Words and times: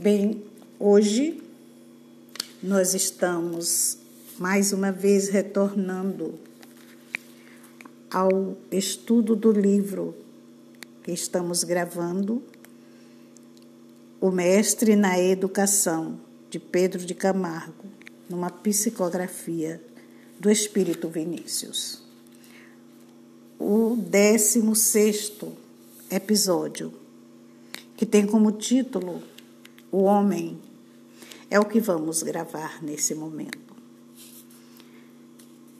Bem, 0.00 0.44
hoje 0.78 1.42
nós 2.62 2.94
estamos 2.94 3.98
mais 4.38 4.72
uma 4.72 4.92
vez 4.92 5.28
retornando 5.28 6.38
ao 8.08 8.56
estudo 8.70 9.34
do 9.34 9.50
livro 9.50 10.14
que 11.02 11.10
estamos 11.10 11.64
gravando, 11.64 12.40
O 14.20 14.30
Mestre 14.30 14.94
na 14.94 15.18
Educação, 15.18 16.20
de 16.48 16.60
Pedro 16.60 17.04
de 17.04 17.12
Camargo, 17.12 17.84
numa 18.30 18.50
psicografia 18.50 19.82
do 20.38 20.48
Espírito 20.48 21.08
Vinícius. 21.08 22.04
O 23.58 23.96
16 23.96 25.32
episódio, 26.08 26.94
que 27.96 28.06
tem 28.06 28.24
como 28.24 28.52
título 28.52 29.20
O 29.90 30.02
Homem, 30.02 30.58
é 31.50 31.58
o 31.58 31.64
que 31.64 31.80
vamos 31.80 32.22
gravar 32.22 32.82
nesse 32.82 33.14
momento. 33.14 33.74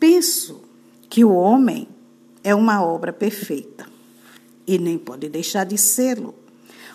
Penso 0.00 0.62
que 1.10 1.24
o 1.24 1.32
homem 1.32 1.88
é 2.44 2.54
uma 2.54 2.84
obra 2.84 3.12
perfeita 3.12 3.86
e 4.66 4.78
nem 4.78 4.98
pode 4.98 5.28
deixar 5.28 5.64
de 5.64 5.76
sê-lo, 5.76 6.34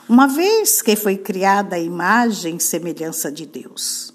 uma 0.08 0.28
vez 0.28 0.82
que 0.82 0.96
foi 0.96 1.18
criada 1.18 1.76
a 1.76 1.80
imagem 1.80 2.58
e 2.58 2.62
semelhança 2.62 3.32
de 3.32 3.46
Deus. 3.46 4.14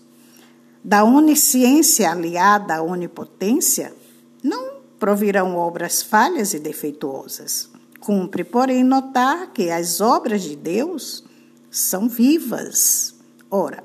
Da 0.83 1.05
onisciência 1.05 2.11
aliada 2.11 2.77
à 2.77 2.83
onipotência, 2.83 3.95
não 4.42 4.78
provirão 4.98 5.56
obras 5.56 6.03
falhas 6.03 6.55
e 6.55 6.59
defeituosas. 6.59 7.69
Cumpre, 8.01 8.45
porém, 8.45 8.84
notar 8.84 9.53
que 9.53 9.70
as 9.70 10.01
obras 10.01 10.42
de 10.42 10.56
Deus 10.56 11.25
são 11.71 12.09
vivas. 12.09 13.15
Ora, 13.51 13.85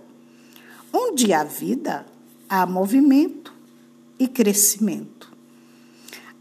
onde 0.91 1.33
há 1.33 1.43
vida, 1.43 2.05
há 2.49 2.65
movimento 2.65 3.53
e 4.19 4.27
crescimento. 4.27 5.31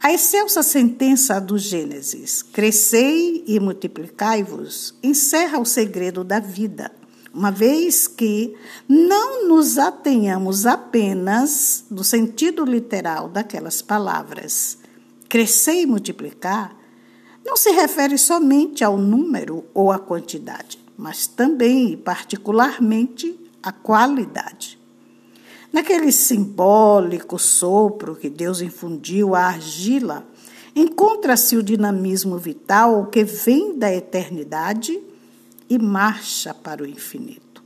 A 0.03 0.12
excelsa 0.12 0.64
sentença 0.64 1.41
do 1.41 1.56
Gênesis, 1.56 2.42
crescei 2.42 3.44
e 3.47 3.61
multiplicai-vos, 3.61 4.94
encerra 5.00 5.61
o 5.61 5.64
segredo 5.64 6.25
da 6.25 6.41
vida, 6.41 6.91
uma 7.33 7.53
vez 7.53 8.09
que 8.09 8.53
não 8.88 9.47
nos 9.47 9.78
atenhamos 9.78 10.66
apenas 10.66 11.84
no 11.88 12.03
sentido 12.03 12.64
literal 12.64 13.28
daquelas 13.28 13.81
palavras. 13.81 14.77
Crescer 15.28 15.83
e 15.83 15.86
multiplicar 15.86 16.77
não 17.44 17.56
se 17.56 17.70
refere 17.70 18.19
somente 18.19 18.83
ao 18.83 18.98
número 18.98 19.64
ou 19.72 19.92
à 19.92 20.00
quantidade, 20.00 20.81
mas 20.96 21.26
também 21.26 21.92
e 21.92 21.96
particularmente 21.96 23.38
à 23.62 23.72
qualidade. 23.72 24.78
Naquele 25.72 26.12
simbólico 26.12 27.38
sopro 27.38 28.14
que 28.14 28.28
Deus 28.28 28.60
infundiu 28.60 29.34
à 29.34 29.46
argila, 29.46 30.26
encontra-se 30.76 31.56
o 31.56 31.62
dinamismo 31.62 32.36
vital 32.38 33.06
que 33.06 33.24
vem 33.24 33.78
da 33.78 33.92
eternidade 33.92 35.00
e 35.68 35.78
marcha 35.78 36.52
para 36.52 36.82
o 36.82 36.86
infinito. 36.86 37.62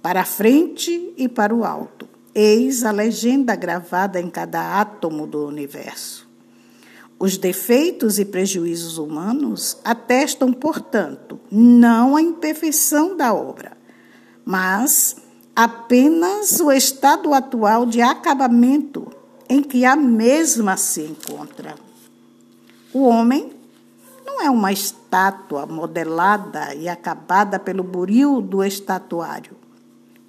Para 0.00 0.22
a 0.22 0.24
frente 0.24 1.12
e 1.16 1.28
para 1.28 1.54
o 1.54 1.64
alto, 1.64 2.08
eis 2.34 2.84
a 2.84 2.90
legenda 2.90 3.54
gravada 3.54 4.20
em 4.20 4.30
cada 4.30 4.80
átomo 4.80 5.26
do 5.26 5.46
universo. 5.46 6.25
Os 7.18 7.38
defeitos 7.38 8.18
e 8.18 8.26
prejuízos 8.26 8.98
humanos 8.98 9.78
atestam, 9.82 10.52
portanto, 10.52 11.40
não 11.50 12.14
a 12.14 12.20
imperfeição 12.20 13.16
da 13.16 13.32
obra, 13.32 13.76
mas 14.44 15.16
apenas 15.54 16.60
o 16.60 16.70
estado 16.70 17.32
atual 17.32 17.86
de 17.86 18.02
acabamento 18.02 19.10
em 19.48 19.62
que 19.62 19.86
a 19.86 19.96
mesma 19.96 20.76
se 20.76 21.02
encontra. 21.02 21.74
O 22.92 23.04
homem 23.04 23.50
não 24.26 24.42
é 24.42 24.50
uma 24.50 24.70
estátua 24.70 25.64
modelada 25.64 26.74
e 26.74 26.86
acabada 26.86 27.58
pelo 27.58 27.82
buril 27.82 28.42
do 28.42 28.62
estatuário. 28.62 29.56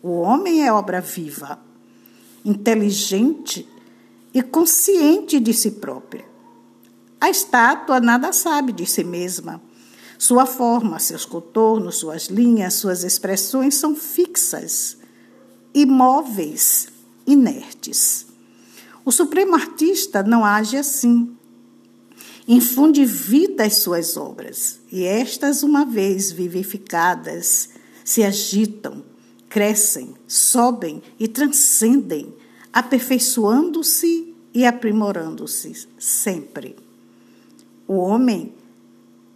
O 0.02 0.22
homem 0.22 0.66
é 0.66 0.72
obra 0.72 1.02
viva, 1.02 1.60
inteligente 2.46 3.68
e 4.34 4.42
consciente 4.42 5.38
de 5.38 5.54
si 5.54 5.72
própria. 5.72 6.37
A 7.20 7.30
estátua 7.30 8.00
nada 8.00 8.32
sabe 8.32 8.72
de 8.72 8.86
si 8.86 9.04
mesma. 9.04 9.62
Sua 10.18 10.46
forma, 10.46 11.00
seus 11.00 11.26
contornos, 11.26 11.98
suas 11.98 12.28
linhas, 12.28 12.76
suas 12.76 13.04
expressões 13.04 13.76
são 13.76 13.96
fixas 13.96 14.98
imóveis, 15.74 16.88
inertes. 17.26 18.26
O 19.06 19.12
Supremo 19.12 19.54
Artista 19.54 20.24
não 20.24 20.44
age 20.44 20.76
assim. 20.76 21.36
Infunde 22.48 23.06
vida 23.06 23.66
às 23.66 23.76
suas 23.76 24.16
obras, 24.16 24.80
e 24.92 25.04
estas, 25.04 25.64
uma 25.64 25.86
vez 25.86 26.32
vivificadas, 26.32 27.70
se 28.04 28.24
agitam, 28.24 29.04
crescem, 29.50 30.16
sobem 30.28 31.04
e 31.20 31.28
transcendem, 31.28 32.34
aperfeiçoando-se 32.72 34.34
e 34.54 34.66
aprimorando-se 34.66 35.88
sempre. 36.00 36.87
O 37.88 37.96
homem, 38.00 38.54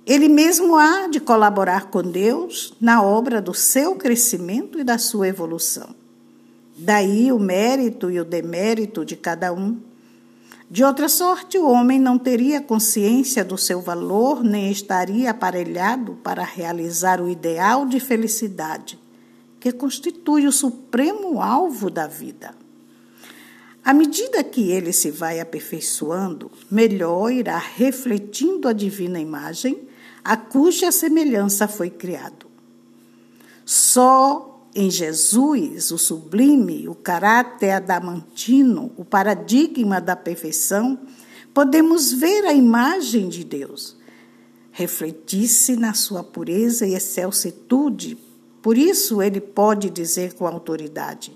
ele 0.05 0.27
mesmo 0.27 0.75
há 0.75 1.07
de 1.07 1.19
colaborar 1.21 1.89
com 1.89 2.01
Deus 2.01 2.73
na 2.81 3.01
obra 3.01 3.41
do 3.41 3.53
seu 3.53 3.95
crescimento 3.95 4.77
e 4.77 4.83
da 4.83 4.97
sua 4.97 5.29
evolução. 5.29 5.95
Daí 6.77 7.31
o 7.31 7.39
mérito 7.39 8.11
e 8.11 8.19
o 8.19 8.25
demérito 8.25 9.05
de 9.05 9.15
cada 9.15 9.53
um. 9.53 9.77
De 10.69 10.83
outra 10.83 11.07
sorte, 11.07 11.57
o 11.57 11.69
homem 11.69 11.99
não 11.99 12.17
teria 12.17 12.59
consciência 12.59 13.45
do 13.45 13.57
seu 13.57 13.79
valor, 13.79 14.43
nem 14.43 14.71
estaria 14.71 15.29
aparelhado 15.29 16.15
para 16.23 16.43
realizar 16.43 17.21
o 17.21 17.29
ideal 17.29 17.85
de 17.85 17.99
felicidade, 17.99 18.99
que 19.59 19.71
constitui 19.71 20.47
o 20.47 20.51
supremo 20.51 21.41
alvo 21.41 21.89
da 21.89 22.07
vida. 22.07 22.55
À 23.83 23.93
medida 23.93 24.43
que 24.43 24.69
ele 24.71 24.93
se 24.93 25.09
vai 25.09 25.39
aperfeiçoando, 25.39 26.51
melhor 26.69 27.31
irá 27.31 27.57
refletindo 27.57 28.67
a 28.67 28.73
divina 28.73 29.19
imagem 29.19 29.87
a 30.23 30.37
cuja 30.37 30.91
semelhança 30.91 31.67
foi 31.67 31.89
criado. 31.89 32.45
Só 33.65 34.67
em 34.75 34.89
Jesus, 34.89 35.91
o 35.91 35.97
sublime, 35.97 36.87
o 36.87 36.95
caráter 36.95 37.71
adamantino, 37.71 38.91
o 38.97 39.03
paradigma 39.03 39.99
da 39.99 40.15
perfeição, 40.15 40.99
podemos 41.53 42.13
ver 42.13 42.45
a 42.45 42.53
imagem 42.53 43.27
de 43.27 43.43
Deus 43.43 43.97
refletir-se 44.71 45.75
na 45.75 45.93
sua 45.93 46.23
pureza 46.23 46.87
e 46.87 46.93
excelsitude. 46.93 48.17
Por 48.61 48.77
isso 48.77 49.21
ele 49.21 49.41
pode 49.41 49.89
dizer 49.89 50.33
com 50.33 50.47
autoridade: 50.47 51.35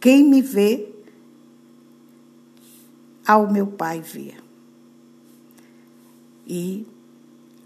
Quem 0.00 0.24
me 0.24 0.42
vê, 0.42 0.93
ao 3.26 3.50
meu 3.50 3.66
Pai 3.66 4.00
vê. 4.00 4.34
E 6.46 6.86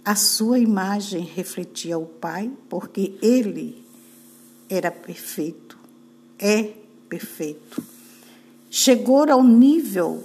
a 0.05 0.15
sua 0.15 0.59
imagem 0.59 1.23
refletia 1.23 1.99
o 1.99 2.07
Pai, 2.07 2.51
porque 2.69 3.19
ele 3.21 3.85
era 4.69 4.91
perfeito, 4.91 5.79
é 6.39 6.75
perfeito. 7.09 7.83
Chegou 8.71 9.31
ao 9.31 9.43
nível 9.43 10.25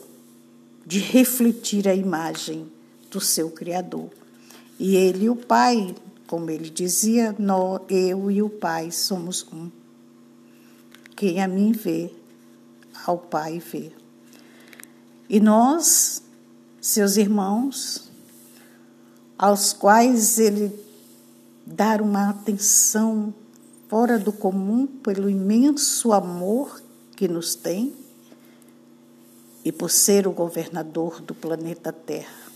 de 0.86 1.00
refletir 1.00 1.88
a 1.88 1.96
imagem 1.96 2.70
do 3.10 3.20
seu 3.20 3.50
Criador. 3.50 4.10
E 4.80 4.96
ele 4.96 5.26
e 5.26 5.30
o 5.30 5.36
Pai, 5.36 5.96
como 6.28 6.50
ele 6.50 6.70
dizia, 6.70 7.36
eu 7.90 8.30
e 8.30 8.42
o 8.42 8.50
Pai 8.50 8.92
somos 8.92 9.46
um. 9.52 9.70
Quem 11.16 11.42
a 11.42 11.48
mim 11.48 11.72
vê, 11.72 12.12
ao 13.06 13.18
Pai 13.18 13.60
vê. 13.60 13.92
E 15.34 15.40
nós, 15.40 16.22
seus 16.80 17.18
irmãos, 17.18 18.12
aos 19.36 19.74
quais 19.74 20.38
ele 20.38 20.72
dar 21.66 22.04
uma 22.04 22.30
atenção 22.30 23.34
fora 23.90 24.20
do 24.20 24.32
comum 24.32 24.86
pelo 24.86 25.28
imenso 25.28 26.14
amor 26.14 26.80
que 27.16 27.28
nos 27.28 27.56
tem 27.56 27.96
e 29.66 29.72
por 29.72 29.90
ser 29.90 30.28
o 30.28 30.32
governador 30.32 31.20
do 31.20 31.34
planeta 31.34 31.92
Terra. 31.92 32.52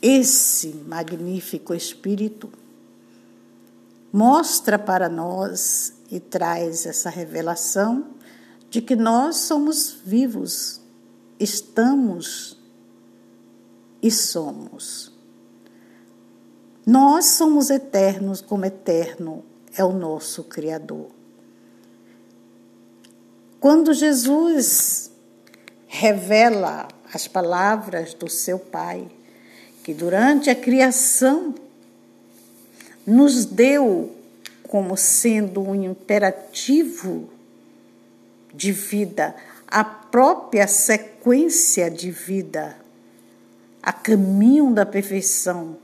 Esse 0.00 0.68
magnífico 0.88 1.74
Espírito 1.74 2.48
mostra 4.10 4.78
para 4.78 5.06
nós 5.06 5.92
e 6.10 6.18
traz 6.18 6.86
essa 6.86 7.10
revelação 7.10 8.06
de 8.70 8.80
que 8.80 8.96
nós 8.96 9.36
somos 9.36 9.98
vivos, 10.02 10.80
estamos 11.42 12.56
e 14.00 14.10
somos. 14.10 15.12
Nós 16.86 17.26
somos 17.26 17.70
eternos 17.70 18.40
como 18.40 18.64
eterno 18.64 19.44
é 19.76 19.84
o 19.84 19.92
nosso 19.92 20.44
Criador. 20.44 21.08
Quando 23.60 23.94
Jesus 23.94 25.10
revela 25.86 26.88
as 27.12 27.28
palavras 27.28 28.14
do 28.14 28.28
seu 28.28 28.58
Pai, 28.58 29.08
que 29.84 29.94
durante 29.94 30.50
a 30.50 30.54
criação 30.54 31.54
nos 33.06 33.44
deu 33.44 34.14
como 34.64 34.96
sendo 34.96 35.60
um 35.60 35.74
imperativo 35.74 37.28
de 38.54 38.72
vida, 38.72 39.34
a 39.72 39.82
própria 39.82 40.68
sequência 40.68 41.90
de 41.90 42.10
vida, 42.10 42.76
a 43.82 43.90
caminho 43.90 44.70
da 44.70 44.84
perfeição. 44.84 45.78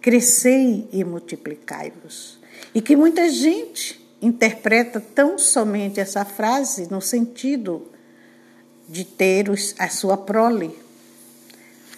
Crescei 0.00 0.88
e 0.90 1.04
multiplicai-vos. 1.04 2.40
E 2.74 2.80
que 2.80 2.96
muita 2.96 3.28
gente 3.28 4.00
interpreta 4.22 4.98
tão 4.98 5.38
somente 5.38 6.00
essa 6.00 6.24
frase 6.24 6.90
no 6.90 7.02
sentido 7.02 7.86
de 8.88 9.04
ter 9.04 9.50
a 9.78 9.88
sua 9.90 10.16
prole, 10.16 10.74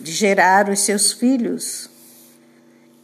de 0.00 0.10
gerar 0.10 0.68
os 0.68 0.80
seus 0.80 1.12
filhos. 1.12 1.88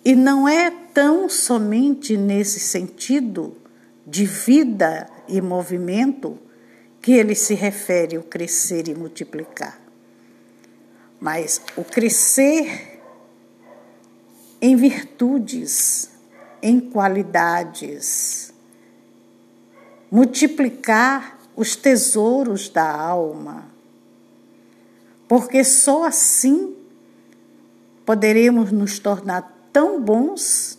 E 0.04 0.16
não 0.16 0.48
é 0.48 0.72
tão 0.92 1.28
somente 1.28 2.16
nesse 2.16 2.58
sentido 2.58 3.56
de 4.04 4.24
vida 4.24 5.08
e 5.28 5.40
movimento 5.40 6.36
que 7.08 7.14
ele 7.14 7.34
se 7.34 7.54
refere 7.54 8.18
ao 8.18 8.22
crescer 8.22 8.86
e 8.86 8.94
multiplicar. 8.94 9.80
Mas 11.18 11.58
o 11.74 11.82
crescer 11.82 13.00
em 14.60 14.76
virtudes, 14.76 16.10
em 16.60 16.78
qualidades, 16.78 18.52
multiplicar 20.10 21.38
os 21.56 21.74
tesouros 21.76 22.68
da 22.68 22.86
alma, 22.86 23.64
porque 25.26 25.64
só 25.64 26.04
assim 26.04 26.76
poderemos 28.04 28.70
nos 28.70 28.98
tornar 28.98 29.66
tão 29.72 29.98
bons, 29.98 30.78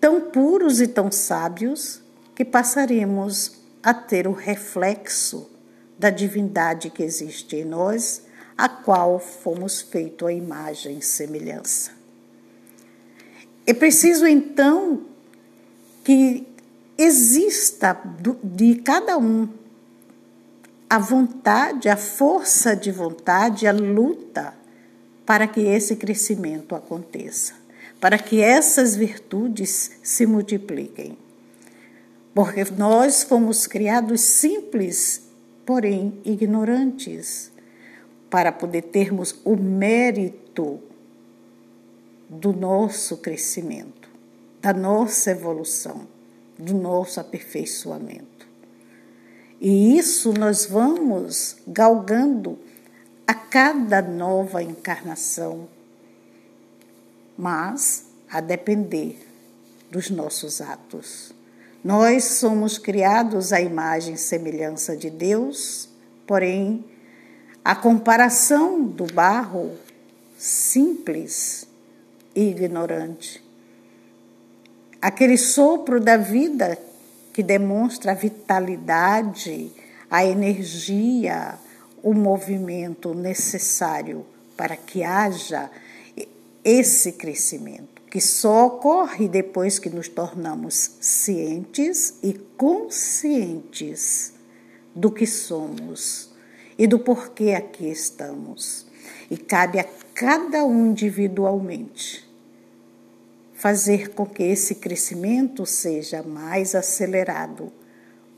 tão 0.00 0.22
puros 0.22 0.80
e 0.80 0.88
tão 0.88 1.12
sábios, 1.12 2.00
que 2.34 2.46
passaremos 2.46 3.65
a 3.86 3.94
ter 3.94 4.26
o 4.26 4.32
reflexo 4.32 5.48
da 5.96 6.10
divindade 6.10 6.90
que 6.90 7.04
existe 7.04 7.54
em 7.54 7.64
nós, 7.64 8.22
a 8.58 8.68
qual 8.68 9.20
fomos 9.20 9.80
feitos 9.80 10.26
a 10.26 10.32
imagem 10.32 10.98
e 10.98 11.02
semelhança. 11.02 11.92
É 13.64 13.72
preciso 13.72 14.26
então 14.26 15.02
que 16.02 16.44
exista 16.98 17.96
de 18.42 18.74
cada 18.74 19.16
um 19.18 19.48
a 20.90 20.98
vontade, 20.98 21.88
a 21.88 21.96
força 21.96 22.74
de 22.74 22.90
vontade, 22.90 23.68
a 23.68 23.72
luta 23.72 24.52
para 25.24 25.46
que 25.46 25.60
esse 25.60 25.94
crescimento 25.94 26.74
aconteça, 26.74 27.54
para 28.00 28.18
que 28.18 28.40
essas 28.40 28.96
virtudes 28.96 29.92
se 30.02 30.26
multipliquem. 30.26 31.16
Porque 32.36 32.62
nós 32.76 33.22
fomos 33.22 33.66
criados 33.66 34.20
simples, 34.20 35.22
porém 35.64 36.20
ignorantes, 36.22 37.50
para 38.28 38.52
poder 38.52 38.82
termos 38.82 39.40
o 39.42 39.56
mérito 39.56 40.78
do 42.28 42.52
nosso 42.52 43.16
crescimento, 43.16 44.10
da 44.60 44.74
nossa 44.74 45.30
evolução, 45.30 46.06
do 46.58 46.74
nosso 46.74 47.18
aperfeiçoamento. 47.20 48.46
E 49.58 49.96
isso 49.96 50.34
nós 50.34 50.66
vamos 50.66 51.56
galgando 51.66 52.58
a 53.26 53.32
cada 53.32 54.02
nova 54.02 54.62
encarnação, 54.62 55.66
mas 57.34 58.08
a 58.28 58.42
depender 58.42 59.26
dos 59.90 60.10
nossos 60.10 60.60
atos. 60.60 61.34
Nós 61.86 62.24
somos 62.24 62.78
criados 62.78 63.52
à 63.52 63.60
imagem 63.60 64.14
e 64.14 64.18
semelhança 64.18 64.96
de 64.96 65.08
Deus, 65.08 65.88
porém, 66.26 66.84
a 67.64 67.76
comparação 67.76 68.82
do 68.82 69.04
barro 69.04 69.70
simples 70.36 71.64
e 72.34 72.50
ignorante, 72.50 73.40
aquele 75.00 75.38
sopro 75.38 76.00
da 76.00 76.16
vida 76.16 76.76
que 77.32 77.40
demonstra 77.40 78.10
a 78.10 78.16
vitalidade, 78.16 79.70
a 80.10 80.24
energia, 80.24 81.54
o 82.02 82.12
movimento 82.12 83.14
necessário 83.14 84.26
para 84.56 84.76
que 84.76 85.04
haja 85.04 85.70
esse 86.64 87.12
crescimento, 87.12 87.95
que 88.10 88.20
só 88.20 88.66
ocorre 88.66 89.28
depois 89.28 89.78
que 89.78 89.90
nos 89.90 90.08
tornamos 90.08 90.92
cientes 91.00 92.14
e 92.22 92.34
conscientes 92.56 94.32
do 94.94 95.10
que 95.10 95.26
somos 95.26 96.30
e 96.78 96.86
do 96.86 96.98
porquê 96.98 97.52
aqui 97.52 97.90
estamos. 97.90 98.86
E 99.30 99.36
cabe 99.36 99.80
a 99.80 99.84
cada 100.14 100.64
um 100.64 100.86
individualmente 100.86 102.24
fazer 103.54 104.10
com 104.10 104.24
que 104.24 104.42
esse 104.42 104.76
crescimento 104.76 105.66
seja 105.66 106.22
mais 106.22 106.74
acelerado 106.74 107.72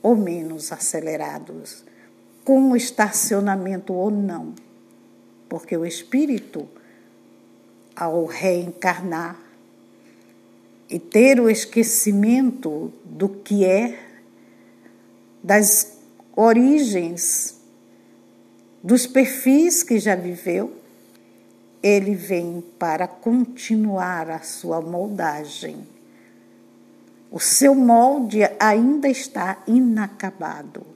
ou 0.02 0.16
menos 0.16 0.72
acelerado 0.72 1.62
com 2.44 2.74
estacionamento 2.74 3.92
ou 3.92 4.10
não. 4.10 4.54
Porque 5.48 5.76
o 5.76 5.84
espírito, 5.84 6.68
ao 7.94 8.24
reencarnar 8.24 9.47
e 10.88 10.98
ter 10.98 11.38
o 11.40 11.50
esquecimento 11.50 12.92
do 13.04 13.28
que 13.28 13.64
é, 13.64 13.98
das 15.42 15.98
origens, 16.34 17.60
dos 18.82 19.06
perfis 19.06 19.82
que 19.82 19.98
já 19.98 20.14
viveu, 20.14 20.72
ele 21.82 22.14
vem 22.14 22.62
para 22.78 23.06
continuar 23.06 24.30
a 24.30 24.40
sua 24.40 24.80
moldagem. 24.80 25.86
O 27.30 27.38
seu 27.38 27.74
molde 27.74 28.40
ainda 28.58 29.08
está 29.08 29.62
inacabado 29.66 30.86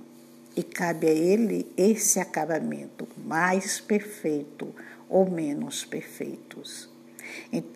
e 0.56 0.62
cabe 0.62 1.06
a 1.06 1.10
ele 1.10 1.70
esse 1.76 2.18
acabamento 2.18 3.06
mais 3.24 3.80
perfeito 3.80 4.74
ou 5.08 5.30
menos 5.30 5.84
perfeitos. 5.84 6.88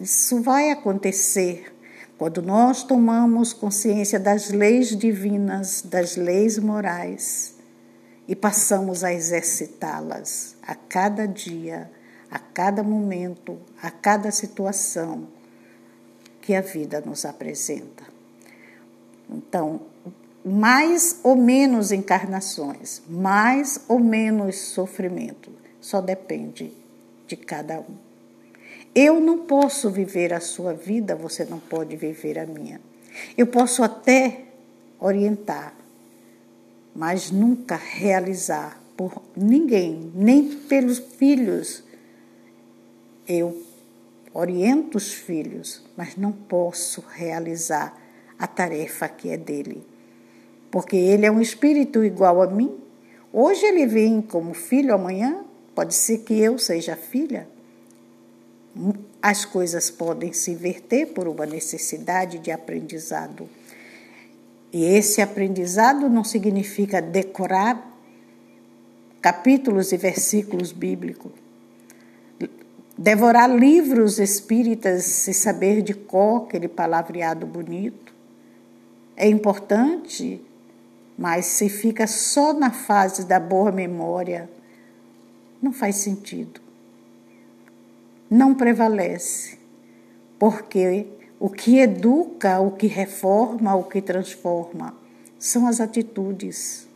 Isso 0.01 0.41
vai 0.41 0.71
acontecer 0.71 1.76
quando 2.19 2.41
nós 2.41 2.83
tomamos 2.83 3.53
consciência 3.53 4.19
das 4.19 4.51
leis 4.51 4.97
divinas, 4.97 5.83
das 5.83 6.17
leis 6.17 6.59
morais 6.59 7.55
e 8.27 8.35
passamos 8.35 9.05
a 9.05 9.13
exercitá-las 9.13 10.57
a 10.63 10.75
cada 10.75 11.27
dia, 11.27 11.91
a 12.31 12.39
cada 12.39 12.83
momento, 12.83 13.59
a 13.83 13.91
cada 13.91 14.31
situação 14.31 15.29
que 16.41 16.55
a 16.55 16.61
vida 16.63 17.03
nos 17.05 17.25
apresenta. 17.25 18.05
Então, 19.29 19.83
mais 20.45 21.21
ou 21.23 21.37
menos 21.37 21.93
encarnações, 21.93 23.03
mais 23.09 23.81
ou 23.89 23.99
menos 23.99 24.57
sofrimento, 24.57 25.51
só 25.81 26.01
depende 26.01 26.73
de 27.27 27.37
cada 27.37 27.81
um. 27.81 28.06
Eu 28.97 29.21
não 29.21 29.41
posso 29.41 29.91
viver 29.91 30.33
a 30.33 30.41
sua 30.41 30.73
vida, 30.73 31.15
você 31.15 31.45
não 31.45 31.61
pode 31.61 31.95
viver 31.97 32.39
a 32.39 32.47
minha. 32.47 32.81
Eu 33.37 33.47
posso 33.47 33.83
até 33.83 34.45
orientar, 34.99 35.75
mas 36.95 37.31
nunca 37.31 37.77
realizar 37.77 38.81
por 38.97 39.23
ninguém, 39.37 40.11
nem 40.15 40.49
pelos 40.49 40.99
filhos. 40.99 41.85
Eu 43.29 43.63
oriento 44.33 44.97
os 44.97 45.13
filhos, 45.13 45.85
mas 45.95 46.17
não 46.17 46.33
posso 46.33 47.05
realizar 47.13 47.95
a 48.39 48.47
tarefa 48.47 49.07
que 49.09 49.29
é 49.29 49.37
dele 49.37 49.85
porque 50.77 50.95
ele 50.95 51.25
é 51.25 51.31
um 51.31 51.41
espírito 51.41 52.05
igual 52.05 52.43
a 52.43 52.47
mim. 52.47 52.71
Hoje 53.33 53.65
ele 53.65 53.87
vem 53.87 54.21
como 54.21 54.53
filho, 54.53 54.95
amanhã 54.95 55.43
pode 55.75 55.95
ser 55.95 56.19
que 56.19 56.39
eu 56.39 56.59
seja 56.59 56.95
filha. 56.95 57.49
As 59.23 59.45
coisas 59.45 59.91
podem 59.91 60.33
se 60.33 60.51
inverter 60.51 61.09
por 61.09 61.27
uma 61.27 61.47
necessidade 61.47 62.39
de 62.39 62.51
aprendizado. 62.51 63.49
E 64.73 64.85
esse 64.85 65.23
aprendizado 65.23 66.09
não 66.09 66.23
significa 66.23 67.01
decorar 67.01 67.97
capítulos 69.21 69.93
e 69.93 69.97
versículos 69.97 70.73
bíblicos. 70.73 71.33
devorar 72.99 73.51
livros 73.51 74.19
espíritas 74.19 75.29
e 75.29 75.35
saber 75.35 75.83
de 75.83 75.93
cor 75.93 76.45
aquele 76.45 76.69
palavreado 76.69 77.47
bonito. 77.47 78.15
É 79.17 79.29
importante, 79.29 80.41
mas 81.19 81.47
se 81.47 81.69
fica 81.69 82.07
só 82.07 82.53
na 82.53 82.71
fase 82.71 83.27
da 83.27 83.39
boa 83.41 83.71
memória, 83.71 84.49
não 85.61 85.73
faz 85.73 85.97
sentido. 85.97 86.66
Não 88.29 88.55
prevalece, 88.55 89.59
porque 90.39 91.07
o 91.39 91.49
que 91.49 91.79
educa, 91.79 92.61
o 92.61 92.73
que 92.73 92.87
reforma, 92.87 93.75
o 93.75 93.85
que 93.85 94.01
transforma 94.01 94.95
são 95.39 95.67
as 95.67 95.81
atitudes, 95.81 96.89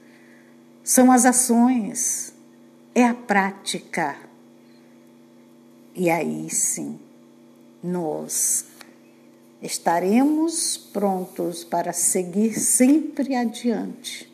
são 0.82 1.12
as 1.12 1.24
ações, 1.24 2.34
é 2.94 3.04
a 3.04 3.14
prática. 3.14 4.16
E 5.94 6.08
aí 6.08 6.48
sim, 6.50 6.98
nós 7.82 8.66
estaremos 9.62 10.76
prontos 10.76 11.62
para 11.62 11.92
seguir 11.92 12.58
sempre 12.58 13.34
adiante, 13.34 14.30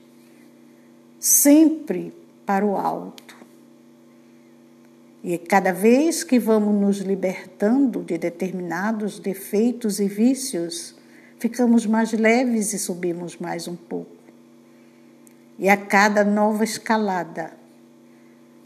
sempre 1.19 2.15
para 2.45 2.65
o 2.65 2.77
alto. 2.77 3.36
E 5.27 5.37
cada 5.39 5.73
vez 5.73 6.23
que 6.23 6.39
vamos 6.39 6.73
nos 6.81 6.99
libertando 6.99 8.01
de 8.05 8.17
determinados 8.17 9.19
defeitos 9.19 9.99
e 9.99 10.07
vícios, 10.07 10.95
ficamos 11.37 11.85
mais 11.85 12.13
leves 12.13 12.73
e 12.73 12.79
subimos 12.79 13.37
mais 13.37 13.67
um 13.67 13.75
pouco. 13.75 14.13
E 15.59 15.69
a 15.69 15.77
cada 15.77 16.23
nova 16.23 16.63
escalada, 16.63 17.55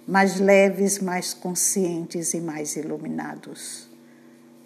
mais 0.07 0.39
leves, 0.39 0.99
mais 0.99 1.33
conscientes 1.33 2.35
e 2.35 2.43
mais 2.43 2.77
iluminados, 2.77 3.89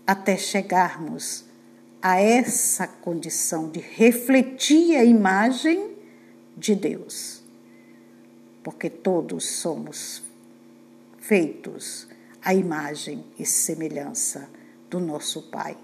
até 0.04 0.36
chegarmos 0.36 1.44
a 2.02 2.20
essa 2.20 2.88
condição 2.88 3.68
de 3.68 3.78
refletir 3.78 4.96
a 4.96 5.04
imagem 5.04 5.92
de 6.56 6.74
Deus. 6.74 7.40
Porque 8.64 8.90
todos 8.90 9.44
somos 9.44 10.24
feitos 11.26 12.06
à 12.42 12.52
imagem 12.52 13.24
e 13.38 13.46
semelhança 13.46 14.48
do 14.90 15.00
nosso 15.00 15.42
Pai. 15.50 15.76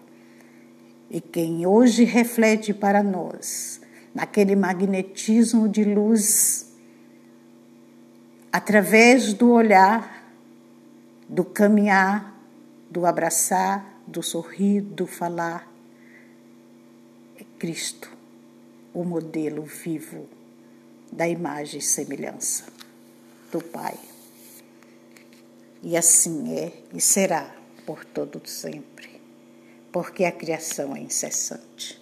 E 1.11 1.21
quem 1.21 1.67
hoje 1.67 2.05
reflete 2.05 2.75
para 2.75 3.03
nós, 3.03 3.81
naquele 4.15 4.55
magnetismo 4.55 5.69
de 5.69 5.83
luz, 5.83 6.73
através 8.53 9.33
do 9.33 9.51
olhar, 9.51 10.31
do 11.29 11.45
caminhar, 11.45 12.39
do 12.91 13.07
abraçar, 13.07 14.03
do 14.07 14.23
sorrir, 14.23 14.83
do 14.83 15.07
falar, 15.07 15.67
é 17.39 17.45
Cristo, 17.59 18.11
o 18.93 19.05
modelo 19.05 19.63
vivo 19.63 20.29
da 21.11 21.27
imagem 21.27 21.81
e 21.81 21.83
semelhança 21.83 22.67
do 23.51 23.63
Pai. 23.63 24.10
E 25.83 25.97
assim 25.97 26.57
é 26.57 26.73
e 26.93 27.01
será 27.01 27.55
por 27.87 28.05
todo 28.05 28.41
sempre, 28.47 29.21
porque 29.91 30.25
a 30.25 30.33
criação 30.33 30.95
é 30.95 31.01
incessante. 31.01 32.00